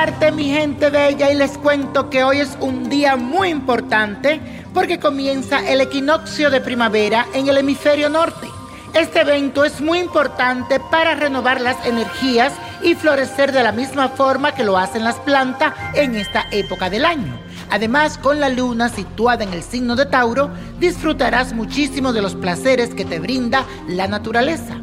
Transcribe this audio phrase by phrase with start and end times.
[0.00, 4.40] saludarte mi gente bella y les cuento que hoy es un día muy importante
[4.72, 8.48] porque comienza el equinoccio de primavera en el hemisferio norte.
[8.94, 14.54] Este evento es muy importante para renovar las energías y florecer de la misma forma
[14.54, 17.38] que lo hacen las plantas en esta época del año.
[17.68, 22.94] Además, con la luna situada en el signo de Tauro, disfrutarás muchísimo de los placeres
[22.94, 24.78] que te brinda la naturaleza.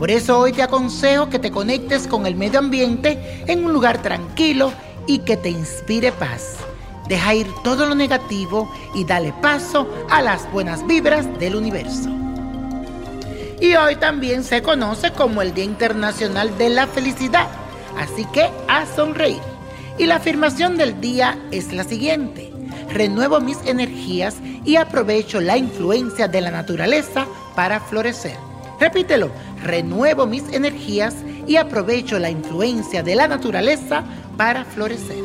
[0.00, 4.00] Por eso hoy te aconsejo que te conectes con el medio ambiente en un lugar
[4.00, 4.72] tranquilo
[5.06, 6.56] y que te inspire paz.
[7.06, 12.08] Deja ir todo lo negativo y dale paso a las buenas vibras del universo.
[13.60, 17.48] Y hoy también se conoce como el Día Internacional de la Felicidad,
[17.98, 19.42] así que a sonreír.
[19.98, 22.50] Y la afirmación del día es la siguiente.
[22.88, 28.38] Renuevo mis energías y aprovecho la influencia de la naturaleza para florecer.
[28.80, 29.30] Repítelo,
[29.62, 31.14] renuevo mis energías
[31.46, 34.04] y aprovecho la influencia de la naturaleza
[34.36, 35.22] para florecer.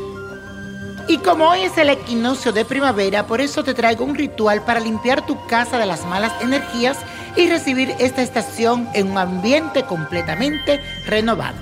[1.08, 4.80] Y como hoy es el equinoccio de primavera, por eso te traigo un ritual para
[4.80, 6.98] limpiar tu casa de las malas energías
[7.36, 11.58] y recibir esta estación en un ambiente completamente renovado.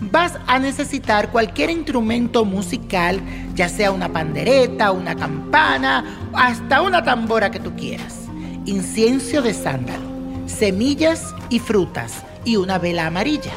[0.00, 3.20] Vas a necesitar cualquier instrumento musical,
[3.54, 8.26] ya sea una pandereta, una campana, hasta una tambora que tú quieras.
[8.66, 10.15] Incienso de sándalo
[10.46, 13.52] semillas y frutas y una vela amarilla.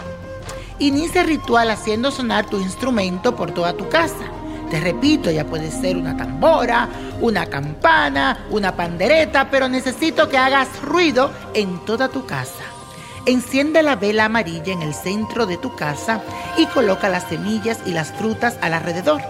[0.80, 4.16] Inicia el ritual haciendo sonar tu instrumento por toda tu casa.
[4.72, 6.88] Te repito, ya puede ser una tambora,
[7.22, 12.64] una campana, una pandereta, pero necesito que hagas ruido en toda tu casa.
[13.26, 16.22] Enciende la vela amarilla en el centro de tu casa
[16.58, 19.22] y coloca las semillas y las frutas al alrededor.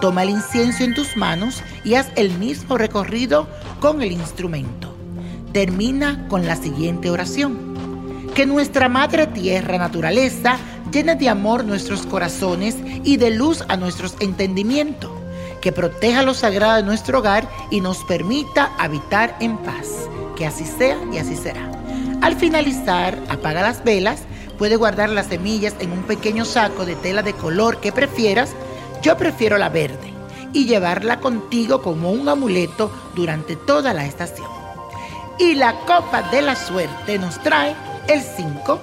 [0.00, 3.46] Toma el incienso en tus manos y haz el mismo recorrido
[3.80, 4.89] con el instrumento
[5.52, 7.58] termina con la siguiente oración.
[8.34, 10.56] Que nuestra Madre Tierra Naturaleza
[10.92, 15.10] llene de amor nuestros corazones y de luz a nuestros entendimientos.
[15.60, 20.08] Que proteja lo sagrado de nuestro hogar y nos permita habitar en paz.
[20.36, 21.70] Que así sea y así será.
[22.22, 24.22] Al finalizar, apaga las velas,
[24.58, 28.52] puede guardar las semillas en un pequeño saco de tela de color que prefieras.
[29.02, 30.12] Yo prefiero la verde
[30.52, 34.59] y llevarla contigo como un amuleto durante toda la estación.
[35.40, 37.74] Y la copa de la suerte nos trae
[38.08, 38.78] el 5,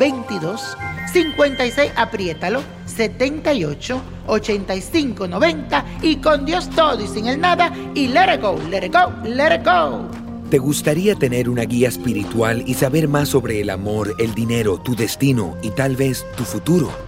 [0.00, 0.76] 22,
[1.12, 8.34] 56, apriétalo, 78, 85, 90 y con Dios todo y sin el nada y let
[8.34, 10.08] it go, let it go, let it go.
[10.48, 14.96] ¿Te gustaría tener una guía espiritual y saber más sobre el amor, el dinero, tu
[14.96, 17.07] destino y tal vez tu futuro?